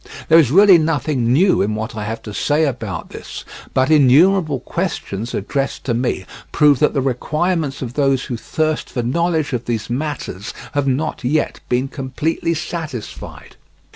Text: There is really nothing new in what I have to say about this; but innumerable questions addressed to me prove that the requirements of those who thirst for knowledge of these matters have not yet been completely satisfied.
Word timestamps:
There 0.29 0.39
is 0.39 0.49
really 0.49 0.79
nothing 0.79 1.31
new 1.31 1.61
in 1.61 1.75
what 1.75 1.95
I 1.95 2.05
have 2.05 2.23
to 2.23 2.33
say 2.33 2.65
about 2.65 3.09
this; 3.11 3.45
but 3.71 3.91
innumerable 3.91 4.59
questions 4.61 5.35
addressed 5.35 5.83
to 5.83 5.93
me 5.93 6.25
prove 6.51 6.79
that 6.79 6.95
the 6.95 7.01
requirements 7.03 7.83
of 7.83 7.93
those 7.93 8.23
who 8.23 8.35
thirst 8.35 8.89
for 8.89 9.03
knowledge 9.03 9.53
of 9.53 9.65
these 9.65 9.91
matters 9.91 10.55
have 10.73 10.87
not 10.87 11.23
yet 11.23 11.59
been 11.69 11.87
completely 11.87 12.55
satisfied. 12.55 13.57